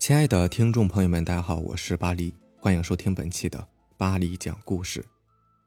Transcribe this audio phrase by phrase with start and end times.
[0.00, 3.68] 亲爱的听众朋友们，大家好，我是巴黎，欢迎收听本期的
[3.98, 5.04] 巴黎讲故事。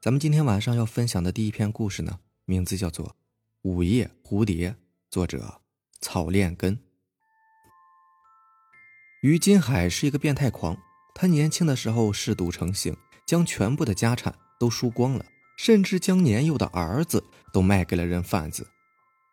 [0.00, 3.06] 咱们今天晚上要分享的第一篇故事呢，名字叫做
[3.62, 4.70] 《午夜蝴蝶》，
[5.08, 5.60] 作者
[6.00, 6.76] 草炼根。
[9.22, 10.76] 于金海是一个变态狂，
[11.14, 15.24] 他年轻的时候嗜赌成性，将全部的家产都输光了，
[15.56, 17.22] 甚至将年幼的儿子
[17.52, 18.66] 都卖给了人贩子。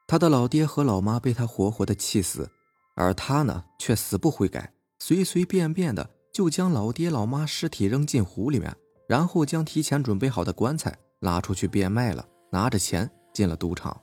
[0.06, 2.52] 他的老爹和老妈被他活活的气死，
[2.94, 4.72] 而他呢，却死不悔改。
[5.04, 8.72] 随随便便的就将老爹老妈尸体扔进湖里面，
[9.08, 14.00] 然后将提前准备好的棺材拉出去变卖了，拿着钱进了赌场。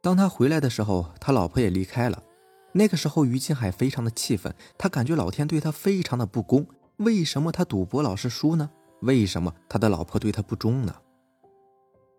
[0.00, 2.22] 当他回来的时候，他老婆也离开了。
[2.72, 6.66] 那个时候，于金海非常的气愤，他感觉老天对他非常的不公。
[6.96, 8.70] 为什么他赌博老是输呢？
[9.02, 10.96] 为什么他的老婆对他不忠呢？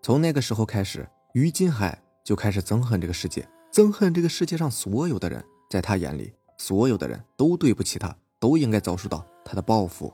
[0.03, 6.31] 从那个时候开始，于金海就开始憎恨这个世界，憎恨这个世界上所有的人，在他眼里。
[6.57, 10.13] 所有的人都对不起他，都应该遭受到他的报复。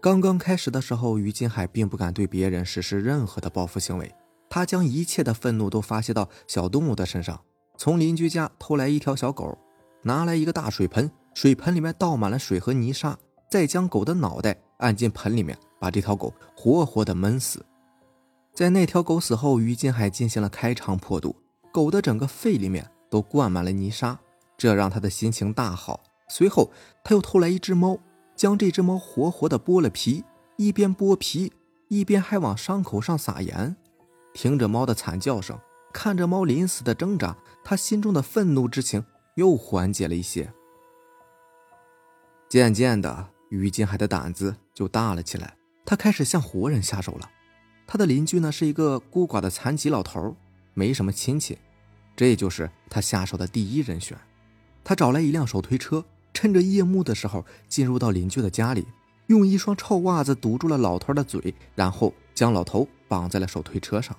[0.00, 4.14] 刚刚开始的时候，于金海并不敢对别人实施任何的报复行为，
[4.48, 7.38] 他将一切的愤怒都发泄到小动物的身上。
[7.76, 9.58] 从邻居家偷来一条小狗，
[10.02, 13.18] 拿来一个大水盆，水盆里面倒满了水和泥沙，
[13.50, 17.64] 再将狗的脑袋按进盆里面，把这条狗活活的闷死。
[18.54, 21.36] 在那条狗死后，于金海进行了开肠破肚，
[21.72, 24.18] 狗的整个肺里面都灌满了泥沙。
[24.60, 26.02] 这让他的心情大好。
[26.28, 26.70] 随后，
[27.02, 27.98] 他又偷来一只猫，
[28.36, 30.22] 将这只猫活活的剥了皮，
[30.58, 31.50] 一边剥皮，
[31.88, 33.74] 一边还往伤口上撒盐。
[34.34, 35.58] 听着猫的惨叫声，
[35.94, 39.02] 看着猫临死的挣扎，他心中的愤怒之情
[39.36, 40.52] 又缓解了一些。
[42.46, 47.30] 渐渐的，于金海的胆子就大了起来，他开始向活人下手了。
[47.86, 50.36] 他的邻居呢是一个孤寡的残疾老头，
[50.74, 51.56] 没什么亲戚，
[52.14, 54.18] 这就是他下手的第一人选。
[54.90, 58.84] 他找来一辆手推车，趁着夜幕的时候进入到邻居的家里，
[59.28, 64.16] 用一双臭袜子堵住了老头的嘴，然后将老头绑在了手推车上。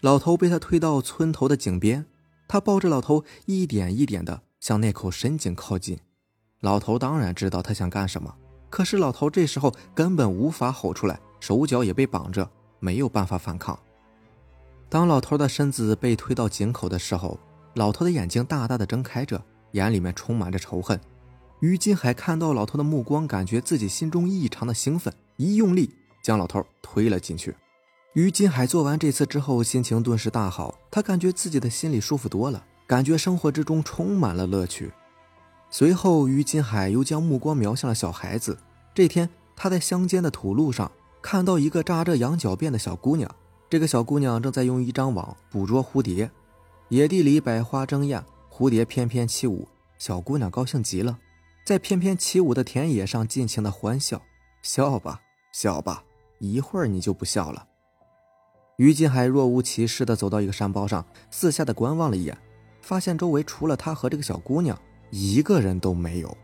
[0.00, 2.06] 老头被他推到村头的井边，
[2.46, 5.98] 他抱着老头一点一点的向那口深井靠近。
[6.60, 8.32] 老头当然知道他想干什么，
[8.70, 12.48] 可是老头这时候根本无法吼出来，手脚也被绑着，
[12.78, 13.76] 没有办法反抗。
[14.88, 17.36] 当老头的身子被推到井口的时候，
[17.74, 19.44] 老头的眼睛大大的睁开着。
[19.72, 20.98] 眼里面充满着仇恨，
[21.60, 25.90] 于金海看到老头的目光，感觉自己心中异常的兴奋，一用力
[26.22, 27.54] 将老头推了进去。
[28.14, 34.92] 于金海做完这次之后，心情顿时大好，他感觉自己的心里舒服多了，感觉生活之中充满了乐趣。
[35.70, 38.58] 随后，于金海又将目光瞄向了小孩子。
[38.94, 43.34] 这天，他在乡间的土路上看到一个扎着羊角辫的小姑娘，
[43.70, 46.30] 这个小姑娘正在用一张网捕捉蝴蝶，
[46.90, 48.22] 野地里百花争艳。
[48.54, 51.18] 蝴蝶翩翩起舞，小姑娘高兴极了，
[51.64, 54.20] 在翩翩起舞的田野上尽情的欢笑。
[54.60, 55.22] 笑吧，
[55.54, 56.04] 笑吧，
[56.38, 57.66] 一会儿你就不笑了。
[58.76, 62.36] 于金海若无其事的走到一个山包上，四下的观望了一眼，
[62.82, 66.36] 发现周围除了他和这个小姑娘，一个人都没有。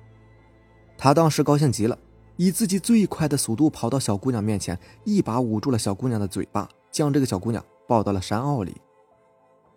[0.97, 1.99] 他当时高兴极了，
[2.37, 8.75] 以自己最快的速度跑到小姑娘面前，一把捂住了小姑娘的嘴巴，将这个小姑娘抱到了山坳里。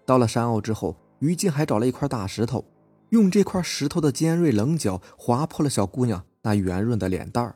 [0.06, 0.96] 到了山坳之后。
[1.22, 2.66] 于金还找了一块大石头，
[3.10, 7.56] 用这块石头的尖锐棱角划破了小姑娘那圆润的脸蛋儿，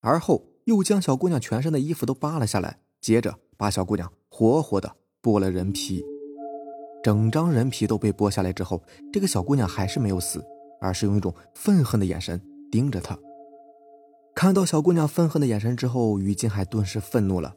[0.00, 6.04] 而后又将小姑娘全身的衣服都扒了下来，接着把小姑娘活活的剥了人皮。
[7.02, 10.44] 整张人皮都被剥下来之后，这个小姑娘还是没有死，
[10.80, 12.40] 而是用一种愤恨的眼神
[12.72, 13.16] 盯着他。
[14.34, 17.54] 看到小姑娘愤恨的眼神之后，于金海顿时愤怒了。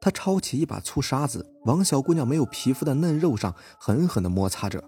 [0.00, 4.82] 他抄起一把粗沙子，往小姑娘没有皮肤的嫩肉上狠狠地摩擦着。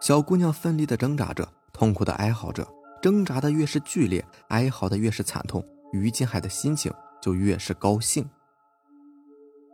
[0.00, 2.66] 小姑娘奋力地挣扎着，痛苦地哀嚎着。
[3.02, 8.28] 挣扎的越是剧烈，哀嚎的越是惨痛，于金海的心情就越是高兴。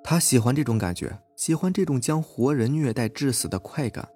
[0.05, 4.09] 他喜欢这种感觉，喜欢这种将活人虐待致死的快感。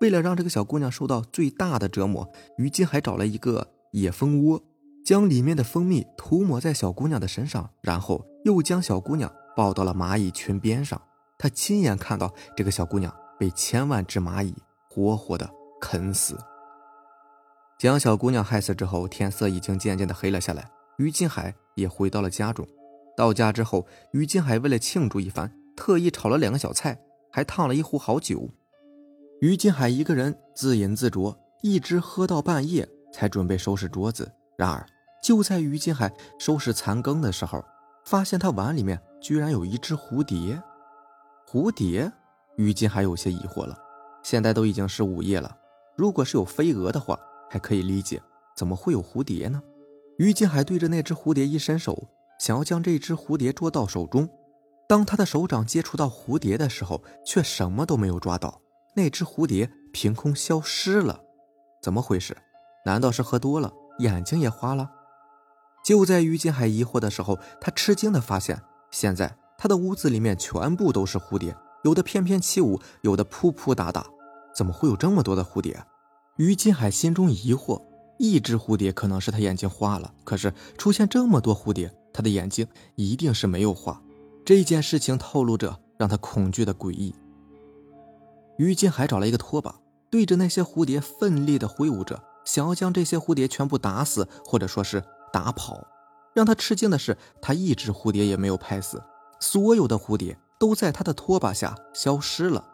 [0.00, 4.62] 为了让这个小姑娘受到最大的折磨，于金海找了一个野蜂窝，
[5.04, 9.30] 将里面的蜂蜜涂抹在小姑娘的身上，然后又将小姑娘。
[9.56, 11.00] 抱到了蚂蚁群边上，
[11.36, 14.54] 他亲眼看到这个小姑娘被千万只蚂蚁
[15.00, 15.48] 活活的
[15.80, 16.36] 啃死。
[17.78, 20.70] 将小姑娘害死之后，天色已经渐渐的黑了下来。
[20.98, 22.66] 于金海也回到了家中。
[23.16, 27.00] 到家之后，于金海为了庆祝一番，特意炒了两个小菜，
[27.32, 28.50] 还烫了一壶好酒。
[29.40, 34.30] 于金海一个人自饮自酌，一直喝到半夜，才准备收拾桌子。
[34.58, 34.86] 然而，
[35.22, 37.64] 就在于金海收拾残羹的时候，
[38.04, 39.00] 发现他碗里面。
[39.22, 40.58] 居然有一只蝴蝶，
[41.46, 42.10] 蝴蝶，
[42.56, 43.76] 于金海有些疑惑了。
[44.22, 45.56] 现在都已经是午夜了，
[45.96, 47.18] 如果是有飞蛾的话，
[47.48, 48.22] 还可以理解，
[48.56, 49.62] 怎么会有蝴蝶呢？
[50.18, 52.08] 于金海对着那只蝴蝶一伸手，
[52.38, 54.28] 想要将这只蝴蝶捉到手中。
[54.86, 58.60] 当他的手掌接触到蝴蝶的时候，却什么都没有抓到，
[58.94, 61.20] 那只蝴蝶凭空消失了。
[61.80, 62.36] 怎么回事？
[62.84, 64.90] 难道是喝多了，眼睛也花了？
[65.84, 74.06] 就在于金海疑惑的时候，他吃惊的发现，现在他的屋子里面全部都是蝴蝶，有的翩翩起舞，有的扑扑打打。
[74.54, 75.84] 怎么会有这么多的蝴蝶？
[76.36, 77.82] 于金海心中疑惑。
[78.18, 83.98] 一只蝴蝶可能是他眼睛花了，可是出现这么多蝴蝶，他的眼睛一定是没有花。
[84.44, 87.14] 这件事情透露着让他恐惧的诡异。
[88.58, 89.74] 于金海找了一个拖把，
[90.10, 95.86] 对着那些蝴蝶奋力的挥舞着，想要将这些蝴蝶全部打死，或者说是打跑。
[96.34, 99.02] 让他吃惊的是，他一只蝴蝶也没有拍死，
[99.40, 102.68] 所有的蝴蝶都在他的拖把下消失了。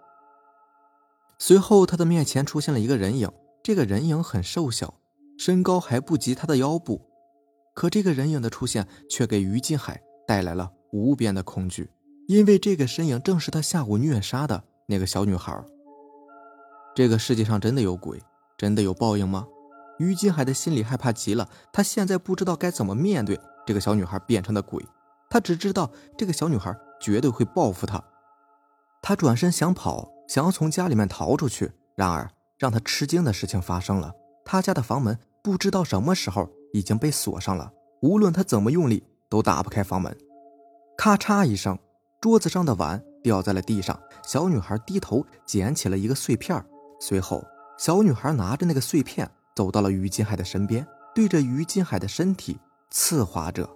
[1.39, 3.31] 随后，他的面前出现了一个人影，
[3.63, 4.95] 这个人影很瘦小。
[5.39, 7.11] 身高还不及他的腰部，
[7.75, 11.91] 可这个人影的出现却给于金海带来了无边的恐惧，
[12.27, 15.63] 因为这个身影正是他下午虐杀的那个小女孩。
[16.95, 18.19] 这个世界上真的有鬼，
[18.57, 19.47] 真的有报应吗？
[19.99, 24.83] 于金海的心里害怕极了，他现在不知道该怎么面对这个小女孩变成的鬼，
[25.29, 28.03] 他只知道这个小女孩绝对会报复他。
[29.03, 32.29] 他转身想跑，想要从家里面逃出去，然而
[32.59, 34.13] 让他吃惊的事情发生了。
[34.45, 37.73] 他家的房门不知道什么时候已经被锁上了，
[38.03, 40.17] 无论他怎么用力都打不开房门。
[40.97, 41.79] 咔嚓一声，
[42.21, 43.99] 桌子上的碗掉在了地上。
[44.25, 46.65] 小女孩低头捡起了一个碎片，
[47.01, 47.45] 随后
[47.79, 50.85] 小女孩拿着那个碎片走到了于金海的身边，
[51.15, 52.59] 对着于金海的身体
[52.91, 53.69] 刺划着。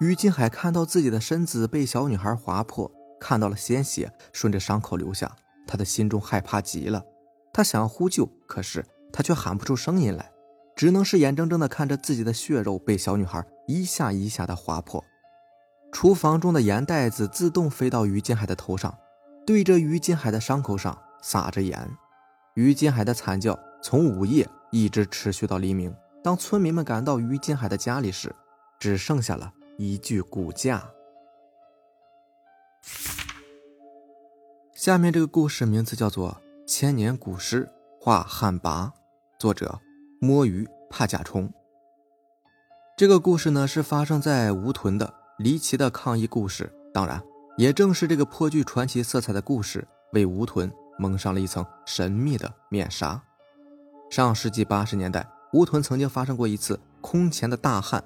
[0.00, 5.34] 于金海看到自己的身子被小女孩划破，看到了鲜血顺着伤口流下，
[5.66, 7.02] 他的心中害怕极了。
[7.52, 8.84] 他想要呼救，可是。
[9.12, 10.30] 他却喊不出声音来，
[10.74, 15.02] 只能是眼睁睁地看着自己的血肉被小女孩一下一下的划破。
[15.90, 18.94] 厨房中的盐袋子自动飞到于金海的头上，
[19.46, 21.88] 对着于金海的伤口上撒着盐。
[22.56, 25.94] 于金海的惨叫从午夜一直持续到黎明。
[26.22, 28.34] 当村民们赶到于金海的家里时，
[28.78, 30.90] 只剩下了一具骨架。
[34.74, 37.68] 下面这个故事名字叫做《千年古尸
[38.00, 38.86] 画旱魃》。
[39.38, 39.78] 作者
[40.20, 41.52] 摸鱼怕甲虫。
[42.96, 46.72] 这个故事呢是发生在吴屯的离奇的抗议故事。
[46.94, 47.22] 当然，
[47.58, 53.22] 也正是这个颇具传奇色彩的故事，为吴屯蒙上了一层神秘的面纱。
[54.08, 58.02] 上世纪八十年代，吴屯曾经发生过一次空前的大旱，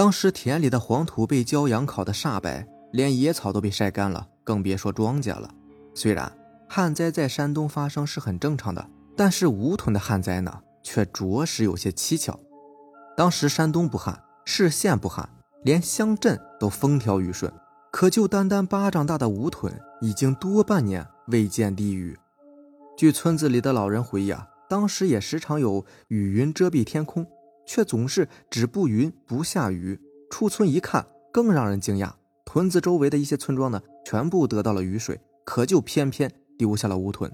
[0.00, 5.54] 当时田里的黄土被骄阳烤得煞白，连野草都被晒干了，更别说庄稼了。
[5.94, 6.32] 虽然
[6.66, 10.62] 旱灾在山东发生是很正常的，但是吴屯的旱灾呢？
[10.82, 12.40] 却着实有些蹊跷。
[13.14, 15.28] 当时山东不旱，市县不旱，
[15.64, 17.52] 连乡镇都风调雨顺，
[17.92, 19.70] 可就单单巴掌大的吴屯，
[20.00, 22.18] 已经多半年未见地雨。
[22.96, 27.26] 据村子里的老人回忆啊，当时也时常有雨云遮蔽天空，
[27.70, 30.00] 却总是只布云不下雨。
[30.28, 32.10] 出村一看，更让人惊讶，
[32.44, 37.30] 屯子周围的一些村庄呢，全部得到了雨水，可就偏偏丢下了吴屯。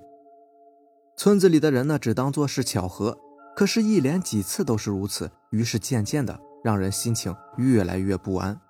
[1.17, 3.19] 村子里的人呢，只当做是巧合。
[3.57, 8.61] 可是，一连几次都是如此，于是渐渐的，让人心情越来越不安。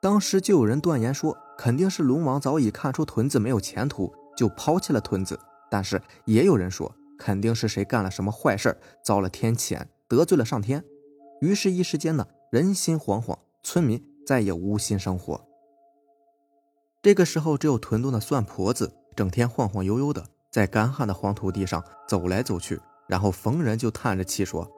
[0.00, 5.36] 当时就有人断言说，肯定是龙王早已看出屯子没有前途，就抛弃了屯子。
[5.68, 10.84] 但是也有人说，肯定是谁干了什么坏事遭了天谴，得罪了上天。
[11.42, 15.44] 于是，一时间呢，人心惶惶，村民再也无心生活。
[17.02, 22.80] 这个时候，只有屯东的算婆子整天晃晃悠悠的，在干旱的黄土地上走来走去。
[23.08, 24.70] 然后逢人就叹着气说：“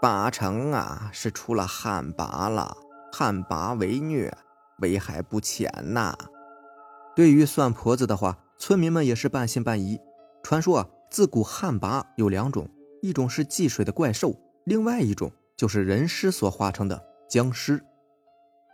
[0.00, 2.74] 八成啊，是出了旱魃了。
[3.12, 4.34] 旱魃为虐，
[4.78, 6.16] 危害不浅呐。”
[7.14, 10.00] 对于算婆子的话，村民们也是半信半疑。
[10.42, 12.70] 传说啊，自古旱魃有两种，
[13.02, 15.30] 一种是积水的怪兽，另外一种
[15.60, 17.84] 就是人尸所化成的僵尸。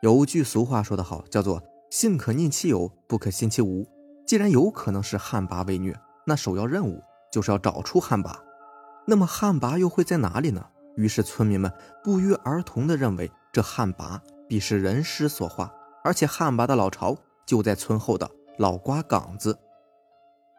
[0.02, 3.84] 有句俗话说得好，叫做“信可逆其有，不可信其无”。
[4.24, 7.02] 既然有可能是旱魃为虐，那首要任务
[7.32, 8.32] 就是要找出旱魃。
[9.04, 10.64] 那么旱魃又会在哪里呢？
[10.94, 11.72] 于是村民们
[12.04, 15.74] 不约而同地认为，这旱魃必是人尸所化，
[16.04, 19.58] 而且旱魃的老巢就在村后的老瓜岗子。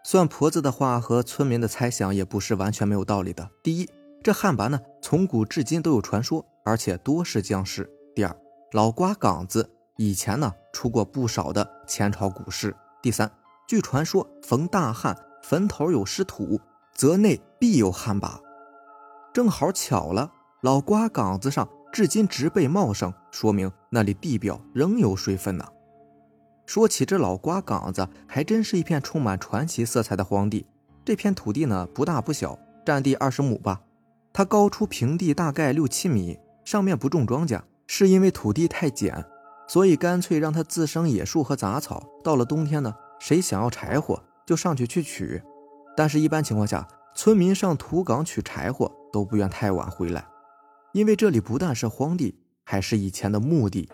[0.03, 3.49] 算婆子的话和村民的猜想也不是完全没有道理的。
[3.63, 3.89] 第一，
[4.23, 7.83] 这旱魃呢从古至今都有传说，而且多是僵尸；
[8.15, 8.35] 第二，
[8.71, 12.71] 老瓜岗子以前呢出过不少的前朝古事；
[13.01, 13.31] 第三，
[13.67, 16.59] 据传说逢大旱坟头有湿土。
[16.93, 18.41] 则内必有旱魃，
[19.31, 20.31] 正好巧了，
[20.61, 25.67] 老瓜岗子上至今植被茂盛，说明那里地表仍有水分呢。
[26.65, 30.65] 说起这老瓜岗子，还真是一片充满传奇色彩的荒地。
[31.05, 33.79] 这片土地呢，不大不小，占地二十亩吧。
[34.37, 39.25] 它高出平地大概六七米，上面不种庄稼，是因为土地太碱，
[39.67, 42.03] 所以干脆让它自生野树和杂草。
[42.23, 45.41] 到了冬天呢，谁想要柴火就上去去取。
[45.95, 50.27] 但是，一般情况下，村民上土岗取柴火都不愿太晚回来，
[50.91, 53.89] 因为这里不但是荒地，还是以前的墓地。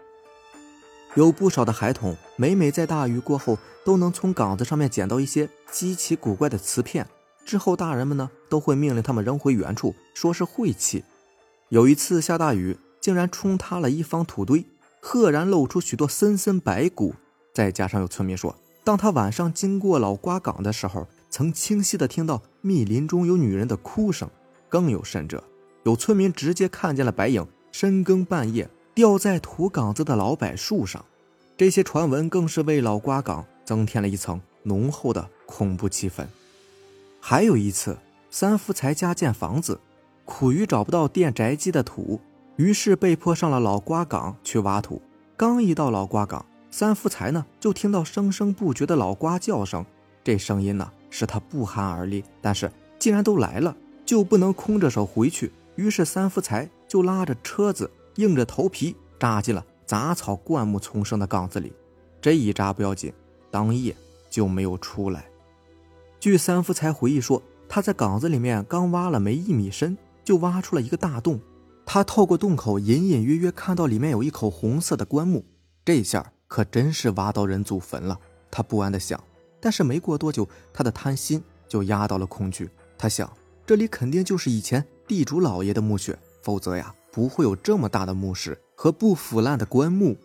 [1.15, 7.07] 有不少的孩童每每在大雨过后，都能从岗子上面捡到一些稀奇古怪的瓷片。
[7.45, 11.03] 之后，大人们呢都会命令他们扔回原处，说是晦气。
[11.69, 14.65] 有一次下大雨，竟然冲塌了一方土堆，
[15.01, 17.13] 赫然露出许多森森白骨。
[17.53, 24.29] 再加上有村民说，当他晚上经过老瓜岗的时候，曾清晰的听到密林中有女人的哭声，
[24.69, 25.43] 更有甚者，
[25.83, 31.03] 有村民直接看见了白影深更半夜吊在土岗子的老柏树上。
[31.57, 36.25] 这些传闻更是为老瓜岗增添了一层浓厚的恐怖气氛。
[37.25, 37.97] 还有一次，
[38.29, 39.79] 三福才家建房子，
[40.25, 42.19] 苦于找不到垫宅基的土，
[42.57, 45.01] 于是被迫上了老瓜岗去挖土。
[45.37, 49.85] 刚一到老瓜岗，三福才呢就听到声声不绝的老瓜叫声，
[50.21, 50.91] 这声音呢。
[51.09, 53.73] 使他不寒而栗，但是既然都来了，
[54.05, 55.49] 就不能空着手回去。
[55.77, 61.71] 于是三福才就拉着车子，硬着头皮扎进了杂草灌木丛生的岗子里。
[62.19, 63.13] 这一扎不要紧，
[63.49, 63.95] 当夜
[64.29, 65.23] 就没有出来。
[66.23, 71.37] 据三福才回忆说，他在岗子里面刚挖了没一米深，就挖出了一个大洞。
[71.85, 75.43] 他透过洞口隐隐约约看到里面有一口红色的棺木，
[75.83, 78.17] 这下可真是挖到人祖坟了。
[78.49, 79.21] 他不安地想。
[79.59, 82.69] 但是没过多久，他的贪心就压倒了恐惧。
[82.97, 83.29] 他想，
[83.65, 90.15] 这里肯定就是以前地主老爷的墓穴，否则呀，不会有这么大的墓室和不腐烂的棺木。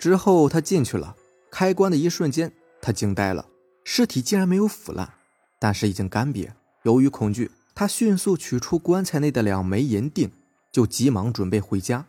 [0.00, 1.14] 之后他进去了，
[1.48, 3.46] 开棺的一瞬间，他惊呆了，
[3.92, 5.14] 尸体竟然没有腐烂，
[5.58, 6.48] 但是已经干瘪。
[6.84, 10.30] 由于恐惧，他迅速取出棺材内的两枚银锭，
[10.70, 12.06] 就急忙准备回家。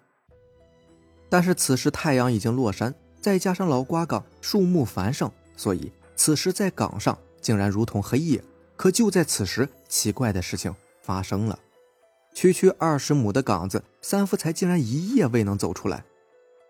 [1.28, 5.92] 但是此时太阳已经落山，再加上老瓜岗树木繁盛，所以。
[6.16, 8.44] 此时在岗上竟然如同黑夜，
[8.78, 10.72] 可就在此时，奇怪的事情
[11.02, 11.58] 发生了。
[12.36, 16.06] 区区二十亩的岗子，三福才竟然一夜未能走出来。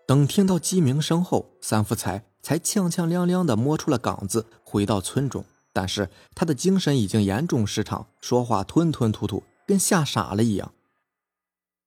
[0.06, 5.44] 等听到鸡鸣声后，三福才才踉踉跄跄地摸出了岗子，回到村中。
[5.72, 10.72] 但是他的精神已经严重失常，说话吞吞吐吐，跟吓傻了一样。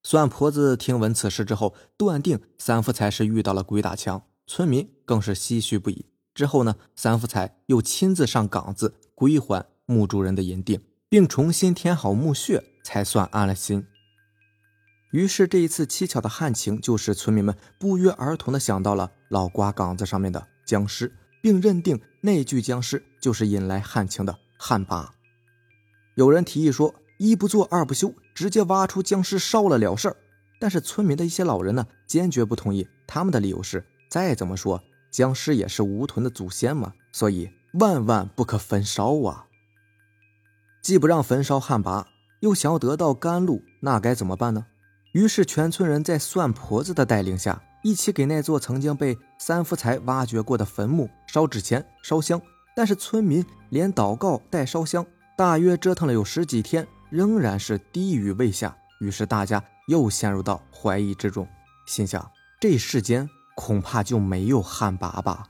[0.02, 6.06] 算婆子听闻此事之后，断定三福才是遇到了鬼打墙，村民更是唏嘘不已。
[6.34, 13.86] 之后呢，三福才又亲自上岗子归还墓主人的银锭，并重新填好墓穴，才算安了心。
[15.10, 25.08] 于是这一次蹊跷的旱情，就是村民们不约而同的想到了老瓜岗子上面的僵尸，并认定那具僵尸就是引来旱情的旱魃。
[26.14, 30.16] 有人提议说，一不做二不休，直接挖出僵尸烧了了事儿。
[30.58, 32.88] 但是村民的一些老人呢，坚决不同意。
[33.06, 34.82] 他们的理由是，再怎么说。
[35.10, 39.46] 僵尸也是吴屯的祖先嘛，所以万万不可焚烧啊！
[40.82, 42.06] 既不让焚烧旱魃，
[42.40, 44.66] 又想要得到甘露，那该怎么办呢？
[45.16, 52.38] 于是全村人在算婆子的带领下，一起给那座曾经被三福财挖掘过的坟墓烧纸钱、烧香。
[52.74, 58.76] 但是村民连祷告带烧香，大约折腾了有十几天，仍然是滴雨未下。
[59.00, 61.48] 于是大家又陷入到怀疑之中，
[61.86, 62.30] 心想
[62.60, 63.26] 这世间。
[63.54, 65.44] 恐怕就没有旱魃吧。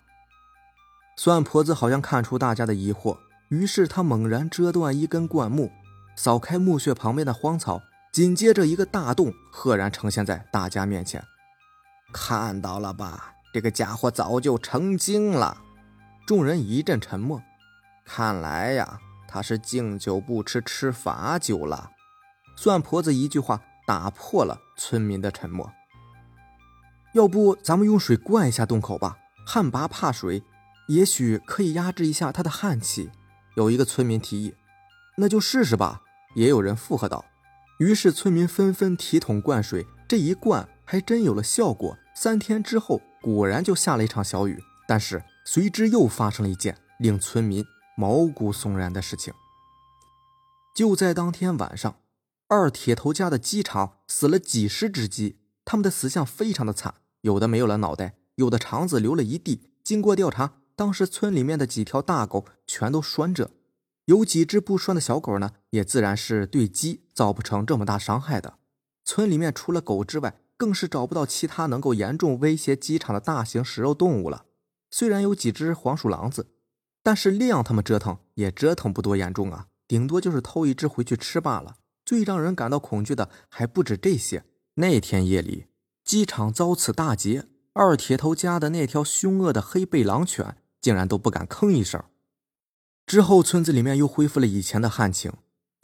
[1.16, 3.18] 算婆子好像看出大家的疑惑，
[3.48, 5.72] 于是她猛然折断一根灌木，
[6.14, 7.82] 扫开墓穴旁边的荒草，
[8.16, 11.22] 紧接着一个大洞赫然呈现在大家面前。
[12.14, 15.58] 看到了吧，这个家伙早就成精了。
[16.26, 17.42] 众人一阵沉默，
[18.06, 21.90] 看来呀，他是敬酒不吃吃罚酒了。
[22.56, 25.70] 算婆子一句话打破了村民的沉默。
[27.12, 29.18] 要不咱们用水灌一下洞口吧？
[29.46, 30.42] 旱魃怕水，
[30.88, 33.10] 也许可以压制一下他的旱气。
[33.56, 34.54] 有一个村民提议，
[35.18, 36.00] 那就试试吧。
[36.34, 37.22] 也有人附和道。
[37.78, 41.98] 于是村民纷纷提桶灌水，这一灌还真有了效果。
[42.14, 44.62] 三天之后，果然就下了一场小雨。
[44.88, 47.64] 但是随之又发生了一件令村民
[47.96, 49.34] 毛骨悚然的事情。
[50.74, 51.96] 就在当天晚上，
[52.48, 56.94] 二铁头家的鸡场死了几十只鸡，他们的死相非常的惨。
[57.22, 59.72] 有的没有了脑袋，有的肠子流了一地。
[59.82, 63.50] 经过调查，当时村里面的几条大狗全都拴着，
[64.04, 65.84] 有几只不拴的小狗呢，也。
[65.84, 68.58] 自然是对鸡造不成这么大伤害的。
[69.04, 74.46] 村里面除了狗之外，更是找不到其他能够严重威胁鸡场的大型食肉动物了。
[74.90, 76.48] 虽然有几只黄鼠狼子，
[77.02, 81.76] 但是量他们折腾也折腾不多严重啊，顶多就是偷一只回去吃罢了。
[82.04, 84.44] 最让人感到恐惧的还不止这些。
[84.74, 85.66] 那天夜里，
[86.04, 92.02] 鸡场遭此大劫，二铁头家的那条凶恶的黑背狼犬竟然都不敢吭一声。
[93.06, 95.32] 之后，村子里面又恢复了以前的旱情。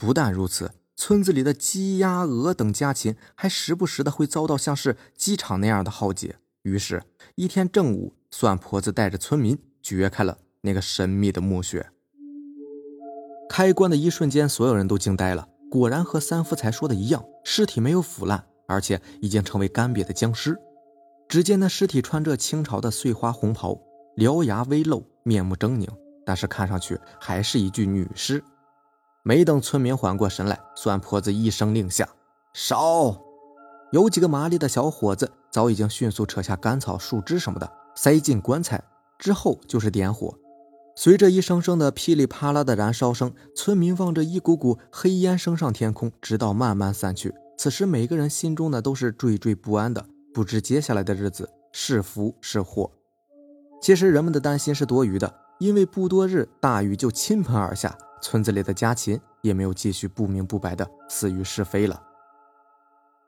[0.03, 6.41] 不但如此，村子里的鸡、鸭、鹅等家禽还时不时的会遭到像是鸡场那样的浩劫。
[6.63, 7.05] 于是，
[7.37, 11.89] 一天正午，算婆子带着村民掘开了那个神秘的墓穴。
[13.49, 15.47] 开棺的一瞬间，所有人都惊呆了。
[15.71, 20.59] 果然和三福才说的一样，尸体没有腐烂，而且已经成为干瘪的僵尸。
[21.29, 23.81] 只见那尸体穿着清朝的碎花红袍，
[24.17, 25.87] 獠牙微露，面目狰狞，
[26.27, 28.43] 但是看上去还是一具女尸。
[29.25, 32.09] 没等村民缓过神来，算婆子一声令下，
[32.53, 33.17] 烧！
[33.93, 38.83] 有几个麻利的小伙子早已经迅速扯下干草、树枝什么的，塞进棺材，
[39.19, 40.35] 之后就是点火。
[40.97, 47.33] 随着一声声的噼里啪啦的燃烧声，村民望着一股股黑烟升上天空，直到慢慢散去。
[47.57, 52.91] 此时，每个人心中呢都是惴惴不安的，不知接下来的日子是福是祸。
[53.81, 62.03] 其实，人们的担心是多余的，因为不多日，大雨就倾盆而下，村子里的家禽也没有继续不明不白的死于是非了。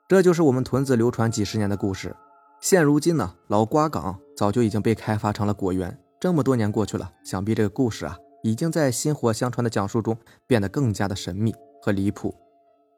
[0.07, 2.15] 这就是我们屯子流传几十年的故事。
[2.61, 5.99] 现如今呢，老瓜岗早就已经被开发成了果园。
[6.19, 12.33] 这么多年过去了，想必这个故事啊，已经在薪火相传的讲述中变得更加的神秘和离谱，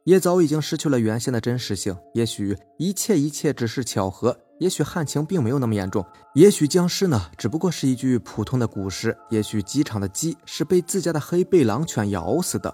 [0.06, 1.98] 也早已经失去了原先的真实性。
[2.14, 12.74] 也许一切一切只是巧合，也许旱情并没有那么严重，也许僵尸呢只不过是一具普通的古尸，也许机场的鸡是被自家的黑背狼犬咬死的。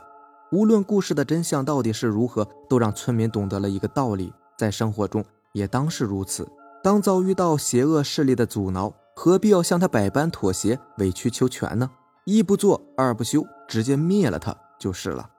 [0.51, 6.47] 无论故事的真相到底是如何，都让村民懂得了一个道理：在生活中也当是如此。
[6.83, 8.93] 当遭遇到邪恶势力的阻挠。
[9.15, 11.87] 何必要向他百般妥协、委曲求全呢？
[12.25, 15.29] 一不做二不休，直接灭了他就是了。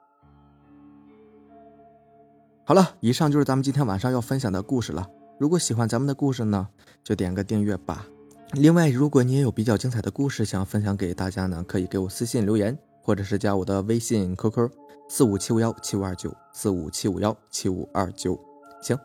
[2.65, 5.05] 好了，以上就是咱们今天晚上要分享的故事了。
[5.37, 6.67] 如果喜欢咱们的故事呢，
[7.03, 8.05] 就点个订阅吧。
[8.53, 14.69] 另外，如果你也有比较精彩的故事想分享给大家呢，可以给我私信留言，或者是加我的微信 QQ
[15.09, 18.39] 四五七五幺七五二九四五七五幺七五二九。
[18.81, 18.97] 行，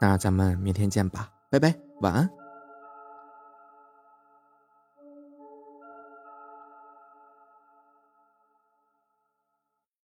[0.00, 2.37] 那咱们明天见吧，拜拜，晚安。